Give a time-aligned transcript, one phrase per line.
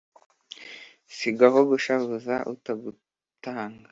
[1.15, 3.87] sigaho gushavuza utagutanga